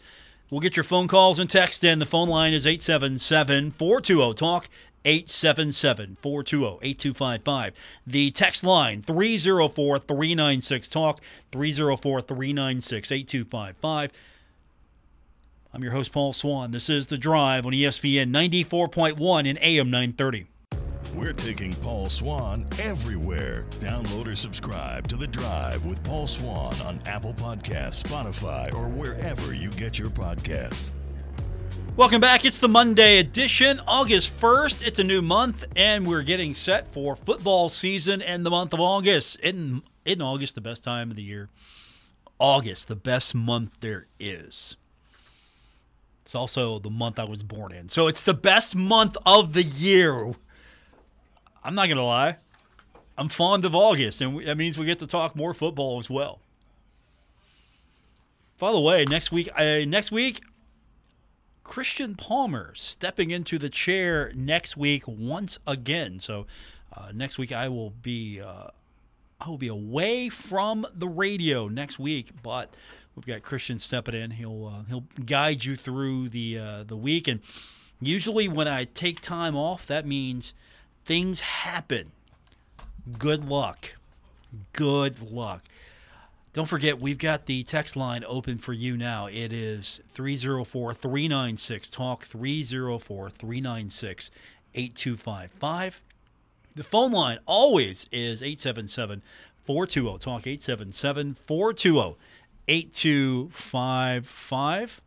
[0.50, 2.00] We'll get your phone calls and text in.
[2.00, 4.70] The phone line is 877 420 TALK.
[5.06, 7.74] 877 420 8255.
[8.06, 11.22] The text line 304 396 TALK.
[11.52, 14.12] 304 396 8255.
[15.73, 16.71] I'm your host, Paul Swann.
[16.71, 20.47] This is The Drive on ESPN 94.1 and AM 930.
[21.13, 23.65] We're taking Paul Swann everywhere.
[23.71, 29.53] Download or subscribe to The Drive with Paul Swann on Apple Podcasts, Spotify, or wherever
[29.53, 30.91] you get your podcasts.
[31.97, 32.45] Welcome back.
[32.45, 34.88] It's the Monday edition, August 1st.
[34.88, 38.80] It's a new month, and we're getting set for football season in the month of
[38.80, 39.38] August.
[39.41, 41.49] In, in August, the best time of the year.
[42.39, 44.77] August, the best month there is.
[46.27, 47.87] It's also the month I was born in.
[47.87, 50.35] So it's the best month of the year.
[51.63, 52.35] I'm not going to lie.
[53.17, 56.41] I'm fond of August, and that means we get to talk more football as well.
[58.59, 60.41] By the way, next week, uh, next week,
[61.63, 66.19] Christian Palmer stepping into the chair next week once again.
[66.19, 66.45] So
[66.91, 68.67] uh, next week I will be uh,
[69.39, 72.73] I will be away from the radio next week, but
[73.17, 74.30] We've got Christian stepping in.
[74.32, 77.39] He'll uh, he'll guide you through the uh, the week, and
[77.99, 80.53] usually when I take time off, that means
[81.03, 82.12] things happen.
[83.17, 83.93] Good luck.
[84.71, 85.63] Good luck.
[86.53, 89.25] Don't forget, we've got the text line open for you now.
[89.25, 94.32] It is 304 396 TALK, 304 396
[94.75, 96.01] 8255.
[96.75, 99.23] The phone line always is 877
[99.65, 102.15] 420 TALK, 877 420
[102.67, 105.01] 8255.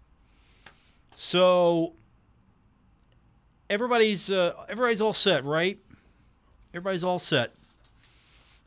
[1.15, 1.93] So
[3.69, 5.79] everybody's uh, everybody's all set, right?
[6.73, 7.55] Everybody's all set.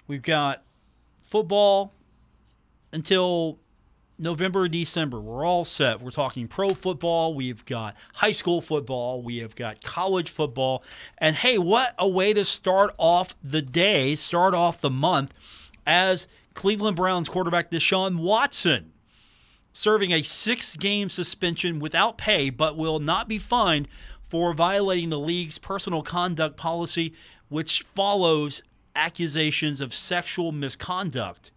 [0.08, 0.63] We've got
[1.23, 1.93] football
[2.91, 3.58] until
[4.19, 5.19] November, December.
[5.19, 6.01] We're all set.
[6.01, 7.34] We're talking pro football.
[7.34, 9.21] We've got high school football.
[9.21, 10.84] We have got college football.
[11.17, 15.34] And hey, what a way to start off the day, start off the month
[15.86, 18.93] as Cleveland Browns quarterback Deshaun Watson
[19.73, 23.87] serving a six game suspension without pay, but will not be fined
[24.29, 27.13] for violating the league's personal conduct policy,
[27.49, 28.61] which follows
[28.95, 31.51] accusations of sexual misconduct.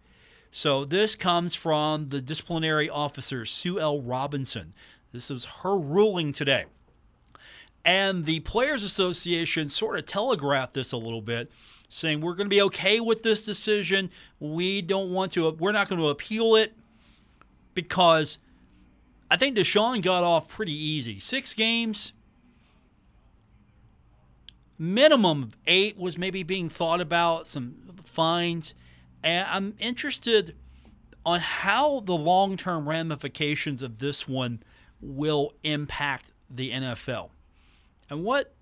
[0.51, 4.01] So this comes from the disciplinary officer, Sue L.
[4.01, 4.73] Robinson.
[5.11, 6.65] This is her ruling today.
[7.85, 11.49] And the Players Association sort of telegraphed this a little bit
[11.89, 14.09] saying we're going to be okay with this decision.
[14.39, 16.73] We don't want to, we're not going to appeal it
[17.73, 18.37] because
[19.29, 21.19] I think Deshaun got off pretty easy.
[21.19, 22.13] Six games,
[24.77, 28.73] minimum eight was maybe being thought about, some fines.
[29.23, 30.55] And I'm interested
[31.25, 34.63] on how the long term ramifications of this one
[35.01, 37.29] will impact the NFL.
[38.09, 38.53] And what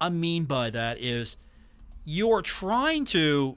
[0.00, 1.36] I mean by that is
[2.04, 3.56] you're trying to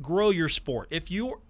[0.00, 0.88] grow your sport.
[0.90, 1.40] If you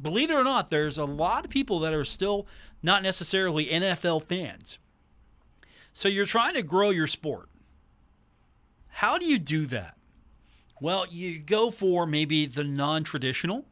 [0.00, 2.46] believe it or not, there's a lot of people that are still
[2.82, 4.78] not necessarily NFL fans.
[5.94, 7.48] So you're trying to grow your sport.
[8.88, 9.96] How do you do that?
[10.80, 13.66] Well, you go for maybe the non traditional.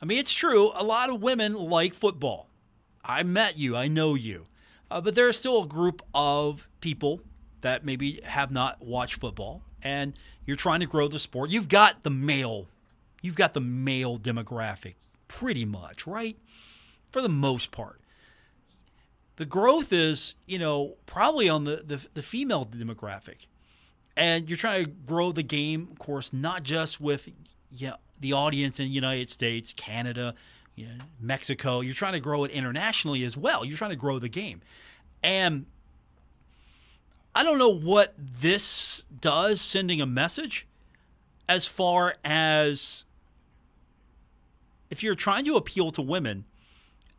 [0.00, 2.48] I mean, it's true, a lot of women like football.
[3.04, 4.46] I met you, I know you.
[4.90, 7.20] Uh, but there's still a group of people
[7.62, 10.14] that maybe have not watched football and
[10.46, 11.50] you're trying to grow the sport.
[11.50, 12.66] You've got the male,
[13.20, 14.94] you've got the male demographic
[15.28, 16.36] pretty much, right?
[17.10, 18.00] For the most part.
[19.36, 23.46] The growth is, you know, probably on the, the, the female demographic.
[24.16, 27.28] And you're trying to grow the game, of course, not just with
[27.74, 30.34] you know, the audience in the United States, Canada,
[30.74, 31.80] you know, Mexico.
[31.80, 33.64] You're trying to grow it internationally as well.
[33.64, 34.60] You're trying to grow the game.
[35.22, 35.66] And
[37.34, 40.66] I don't know what this does, sending a message
[41.48, 43.04] as far as
[44.90, 46.44] if you're trying to appeal to women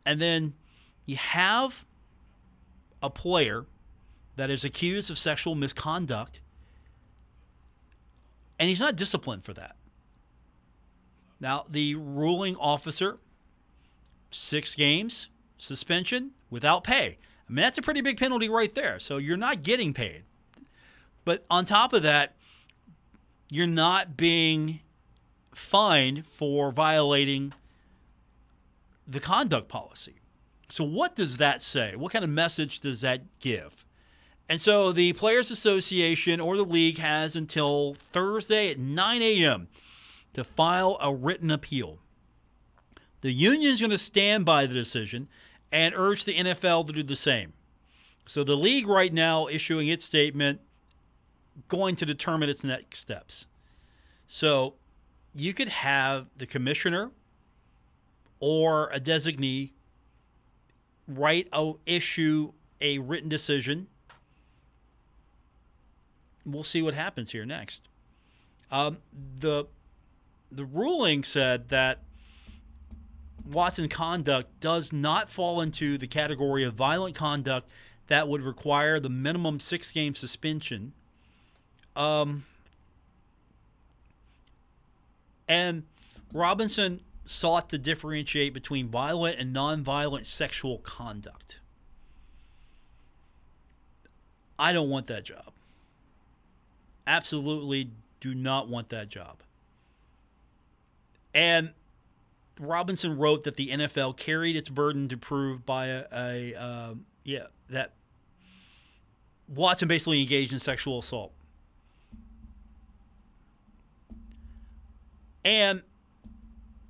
[0.06, 0.54] and then
[1.06, 1.84] you have
[3.02, 3.66] a player
[4.36, 6.40] that is accused of sexual misconduct
[8.58, 9.76] and he's not disciplined for that.
[11.40, 13.18] Now, the ruling officer,
[14.30, 17.18] six games suspension without pay.
[17.48, 18.98] I mean, that's a pretty big penalty right there.
[18.98, 20.22] So you're not getting paid.
[21.24, 22.34] But on top of that,
[23.48, 24.80] you're not being
[25.52, 27.52] fined for violating
[29.06, 30.16] the conduct policy.
[30.68, 31.94] So, what does that say?
[31.94, 33.84] What kind of message does that give?
[34.48, 39.68] And so, the Players Association or the league has until Thursday at 9 a.m.
[40.32, 41.98] to file a written appeal.
[43.20, 45.28] The union is going to stand by the decision
[45.74, 47.52] and urge the NFL to do the same.
[48.24, 50.60] So, the league right now issuing its statement
[51.68, 53.46] going to determine its next steps.
[54.26, 54.74] So
[55.34, 57.10] you could have the commissioner
[58.40, 59.70] or a designee
[61.06, 63.86] write a issue a written decision.
[66.44, 67.88] We'll see what happens here next.
[68.70, 68.98] Um,
[69.38, 69.66] the
[70.50, 72.02] the ruling said that
[73.44, 77.68] Watson conduct does not fall into the category of violent conduct
[78.06, 80.92] that would require the minimum six game suspension
[81.96, 82.44] um,
[85.48, 85.84] and
[86.32, 91.56] Robinson sought to differentiate between violent and nonviolent sexual conduct.
[94.58, 95.52] I don't want that job.
[97.06, 99.38] Absolutely do not want that job.
[101.34, 101.70] And
[102.58, 107.46] Robinson wrote that the NFL carried its burden to prove by a, a uh, yeah
[107.68, 107.94] that
[109.48, 111.32] Watson basically engaged in sexual assault.
[115.44, 115.82] And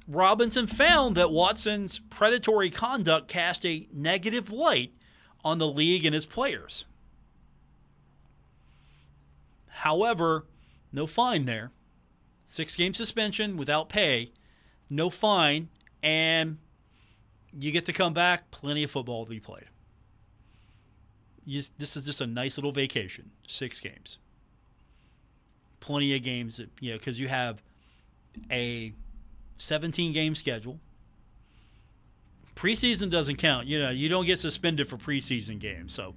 [0.07, 4.92] Robinson found that Watson's predatory conduct cast a negative light
[5.44, 6.85] on the league and its players.
[9.68, 10.46] However,
[10.92, 11.72] no fine there.
[12.46, 14.33] Six game suspension without pay,
[14.90, 15.68] no fine,
[16.02, 16.58] and
[17.58, 19.66] you get to come back, plenty of football to be played.
[21.44, 24.18] You, this is just a nice little vacation, six games.
[25.80, 27.62] Plenty of games, you know, because you have
[28.50, 28.94] a
[29.58, 30.80] 17 game schedule.
[32.56, 33.66] Preseason doesn't count.
[33.66, 35.92] You know, you don't get suspended for preseason games.
[35.92, 36.14] So,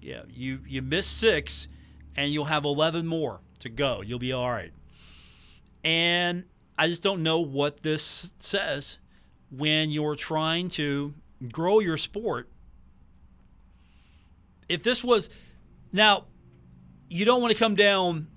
[0.00, 1.68] yeah, you you miss 6
[2.16, 4.02] and you'll have 11 more to go.
[4.02, 4.72] You'll be all right.
[5.84, 6.44] And
[6.80, 8.96] I just don't know what this says
[9.50, 11.12] when you're trying to
[11.52, 12.48] grow your sport.
[14.66, 15.28] If this was
[15.92, 16.24] now
[17.10, 18.28] you don't want to come down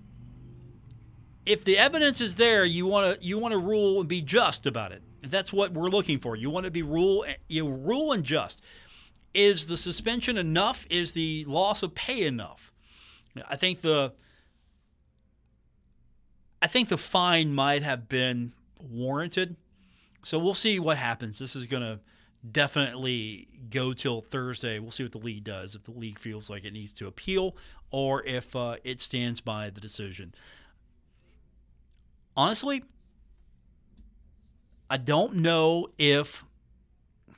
[1.46, 4.66] if the evidence is there, you want to you want to rule and be just
[4.66, 5.04] about it.
[5.22, 6.36] That's what we're looking for.
[6.36, 8.62] You want to be rule you rule and just.
[9.34, 10.86] Is the suspension enough?
[10.90, 12.74] Is the loss of pay enough?
[13.50, 14.12] I think the
[16.64, 19.56] I think the fine might have been warranted.
[20.24, 21.38] So we'll see what happens.
[21.38, 22.00] This is going to
[22.50, 24.80] definitely go till Thursday.
[24.80, 25.76] We'll see what the league does.
[25.76, 27.56] If the league feels like it needs to appeal,
[27.92, 30.34] or if uh, it stands by the decision
[32.36, 32.84] honestly,
[34.90, 36.44] I don't know if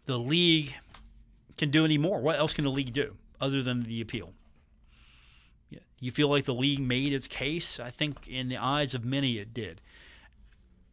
[0.06, 0.74] the league
[1.58, 2.20] can do any more.
[2.20, 4.34] What else can the league do other than the appeal?
[6.00, 7.80] You feel like the league made its case?
[7.80, 9.82] I think in the eyes of many it did.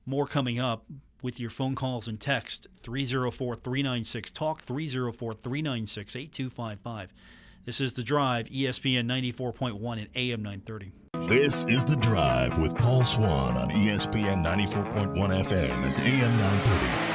[0.07, 0.87] More coming up
[1.23, 7.13] with your phone calls and text 304 396 Talk 304 396 8255.
[7.65, 10.93] This is The Drive, ESPN 94.1 and AM 930.
[11.29, 17.12] This is The Drive with Paul Swann on ESPN 94.1 FM and AM 930.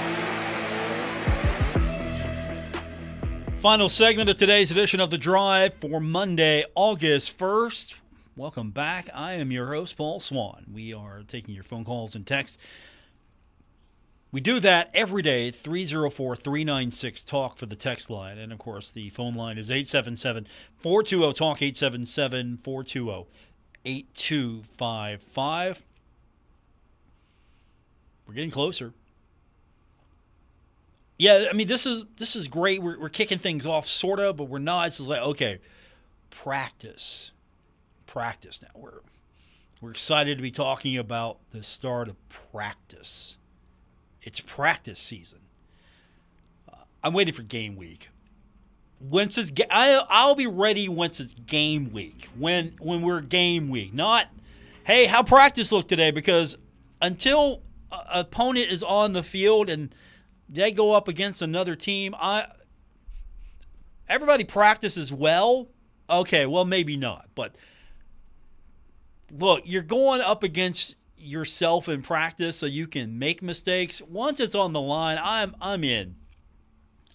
[3.61, 7.95] Final segment of today's edition of The Drive for Monday, August 1st.
[8.35, 9.09] Welcome back.
[9.15, 10.67] I am your host, Paul Swann.
[10.71, 12.59] We are taking your phone calls and texts.
[14.31, 18.37] We do that every day, 304 396 Talk for the text line.
[18.37, 23.25] And of course, the phone line is 877 420 Talk, 877 420
[23.83, 25.83] 8255.
[28.27, 28.93] We're getting closer.
[31.17, 32.81] Yeah, I mean this is this is great.
[32.81, 34.87] We're, we're kicking things off sort of, but we're not.
[34.87, 35.59] It's like okay,
[36.29, 37.31] practice,
[38.05, 38.61] practice.
[38.61, 38.99] Now we're
[39.81, 43.35] we're excited to be talking about the start of practice.
[44.21, 45.39] It's practice season.
[46.71, 48.09] Uh, I'm waiting for game week.
[48.99, 52.27] once it's ga- I, I'll be ready once it's game week.
[52.37, 54.27] When when we're game week, not
[54.83, 56.11] hey, how practice look today?
[56.11, 56.57] Because
[57.01, 57.61] until
[57.91, 59.93] a opponent is on the field and
[60.49, 62.47] they go up against another team, I
[64.07, 65.67] everybody practices well.
[66.09, 67.55] Okay, well maybe not, but
[69.31, 74.01] look, you're going up against yourself in practice so you can make mistakes.
[74.01, 76.15] Once it's on the line, I'm I'm in.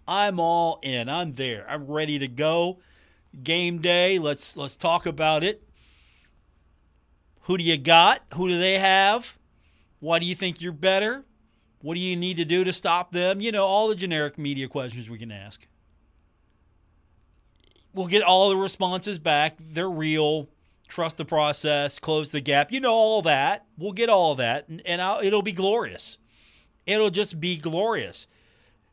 [0.06, 1.08] I'm all in.
[1.08, 1.64] I'm there.
[1.68, 2.80] I'm ready to go.
[3.42, 4.18] Game day.
[4.18, 5.62] Let's let's talk about it.
[7.42, 8.22] Who do you got?
[8.34, 9.38] Who do they have?
[10.00, 11.24] Why do you think you're better?
[11.82, 13.40] What do you need to do to stop them?
[13.40, 15.66] You know, all the generic media questions we can ask.
[17.92, 19.58] We'll get all the responses back.
[19.60, 20.48] They're real.
[20.88, 21.98] Trust the process.
[21.98, 22.72] Close the gap.
[22.72, 23.66] You know all that.
[23.76, 26.16] We'll get all that, and, and it'll be glorious.
[26.86, 28.26] It'll just be glorious.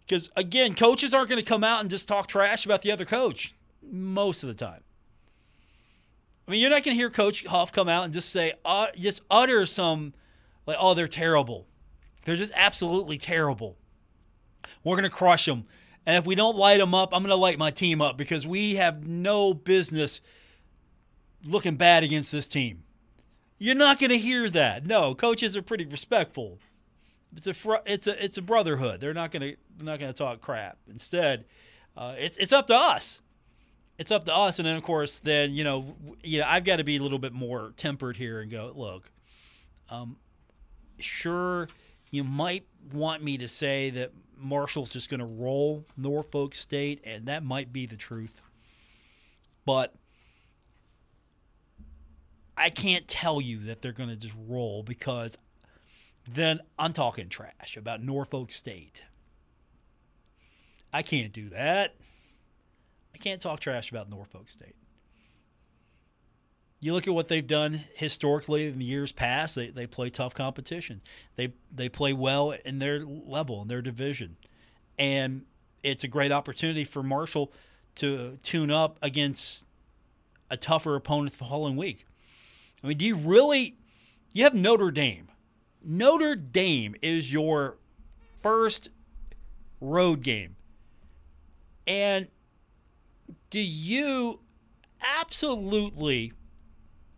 [0.06, 3.06] Because again, coaches aren't going to come out and just talk trash about the other
[3.06, 4.82] coach most of the time.
[6.48, 8.88] I mean, you're not going to hear Coach Huff come out and just say, uh,
[8.98, 10.16] just utter some,
[10.66, 11.68] like, oh, they're terrible.
[12.26, 13.78] They're just absolutely terrible.
[14.84, 15.66] We're going to crush them.
[16.06, 18.48] And if we don't light them up, I'm going to light my team up because
[18.48, 20.22] we have no business
[21.44, 22.84] looking bad against this team.
[23.58, 24.86] You're not going to hear that.
[24.86, 26.60] No, coaches are pretty respectful.
[27.36, 29.02] It's a fr- it's a it's a brotherhood.
[29.02, 30.78] They're not going to they're not going to talk crap.
[30.90, 31.46] Instead,
[31.96, 33.22] uh, it's it's up to us.
[33.98, 36.78] It's up to us, and then of course, then you know, you know, I've got
[36.78, 38.72] to be a little bit more tempered here and go.
[38.74, 39.12] Look,
[39.90, 40.16] um,
[41.00, 41.68] sure,
[42.12, 47.26] you might want me to say that Marshall's just going to roll Norfolk State, and
[47.28, 48.42] that might be the truth.
[49.66, 49.94] But
[52.58, 55.38] I can't tell you that they're going to just roll because
[56.28, 59.04] then I'm talking trash about Norfolk State.
[60.92, 61.96] I can't do that.
[63.14, 64.76] I can't talk trash about Norfolk State.
[66.82, 69.56] You look at what they've done historically in the years past.
[69.56, 71.02] They, they play tough competition.
[71.36, 74.38] They they play well in their level in their division,
[74.98, 75.44] and
[75.84, 77.52] it's a great opportunity for Marshall
[77.96, 79.64] to tune up against
[80.50, 82.06] a tougher opponent the following week.
[82.84, 83.76] I mean, do you really?
[84.32, 85.28] You have Notre Dame.
[85.84, 87.78] Notre Dame is your
[88.42, 88.90] first
[89.82, 90.56] road game.
[91.88, 92.28] And
[93.50, 94.40] do you
[95.02, 96.34] absolutely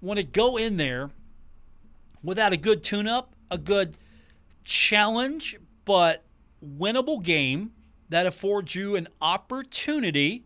[0.01, 1.11] want to go in there
[2.23, 3.95] without a good tune up, a good
[4.63, 6.23] challenge, but
[6.63, 7.71] winnable game
[8.09, 10.43] that affords you an opportunity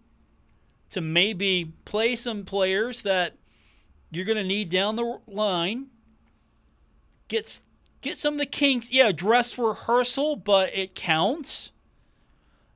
[0.89, 3.35] to maybe play some players that
[4.11, 5.87] you're going to need down the line.
[7.27, 7.59] Get
[8.01, 8.91] get some of the kinks.
[8.91, 11.71] Yeah, dress rehearsal, but it counts.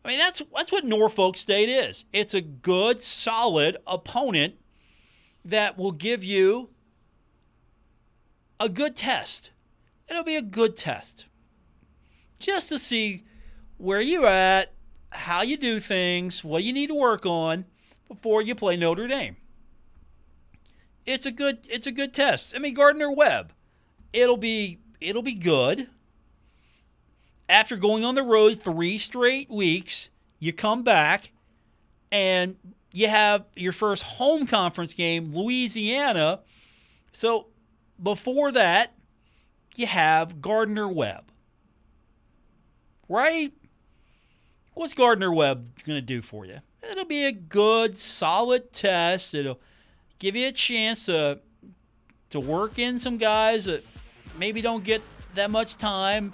[0.04, 2.04] I mean, that's that's what Norfolk State is.
[2.12, 4.56] It's a good, solid opponent
[5.46, 6.70] that will give you
[8.60, 9.52] a good test.
[10.10, 11.26] It'll be a good test.
[12.40, 13.24] Just to see
[13.78, 14.74] where you're at,
[15.12, 17.66] how you do things, what you need to work on
[18.08, 19.38] before you play Notre Dame.
[21.06, 22.54] It's a good it's a good test.
[22.56, 23.54] I mean Gardner Webb.
[24.14, 25.88] It'll be it'll be good.
[27.48, 31.32] After going on the road 3 straight weeks, you come back
[32.12, 32.58] and
[32.92, 36.42] you have your first home conference game, Louisiana.
[37.12, 37.48] So
[38.02, 38.94] before that,
[39.76, 41.26] you have Gardner Webb.
[43.08, 43.54] Right?
[44.74, 46.60] What's Gardner Webb going to do for you?
[46.90, 49.34] It'll be a good, solid test.
[49.34, 49.60] It'll
[50.20, 51.40] give you a chance to
[52.30, 53.84] to work in some guys that
[54.38, 55.02] maybe don't get
[55.36, 56.34] that much time.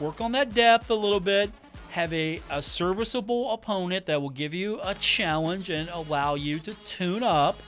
[0.00, 1.52] Work on that depth a little bit.
[1.92, 6.72] Have a, a serviceable opponent that will give you a challenge and allow you to
[6.86, 7.60] tune up.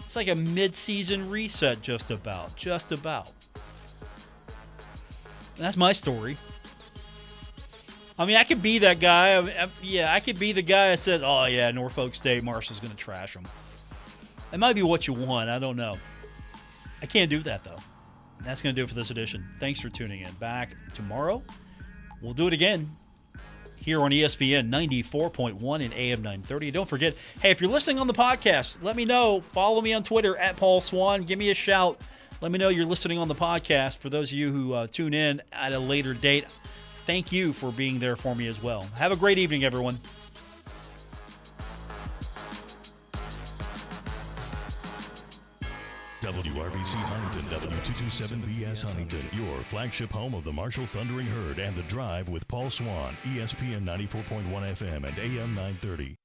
[0.00, 2.56] It's like a mid-season reset, just about.
[2.56, 3.30] Just about.
[5.56, 6.36] That's my story.
[8.18, 9.34] I mean, I could be that guy.
[9.34, 12.80] I I, yeah, I could be the guy that says, "Oh yeah, Norfolk State, Marshall's
[12.80, 13.44] going to trash them."
[14.52, 15.48] It might be what you want.
[15.48, 15.94] I don't know.
[17.00, 17.78] I can't do that though.
[18.40, 19.46] That's going to do it for this edition.
[19.60, 20.32] Thanks for tuning in.
[20.40, 21.40] Back tomorrow.
[22.20, 22.90] We'll do it again
[23.82, 26.70] here on ESPN 94.1 and AM 930.
[26.70, 29.40] Don't forget, hey, if you're listening on the podcast, let me know.
[29.52, 31.24] Follow me on Twitter at Paul Swann.
[31.24, 32.00] Give me a shout.
[32.40, 33.98] Let me know you're listening on the podcast.
[33.98, 36.46] For those of you who uh, tune in at a later date,
[37.06, 38.82] thank you for being there for me as well.
[38.96, 39.98] Have a great evening, everyone.
[46.22, 52.28] WRVC Huntington, W227BS Huntington, your flagship home of the Marshall Thundering Herd and The Drive
[52.28, 56.21] with Paul Swann, ESPN 94.1 FM and AM 930.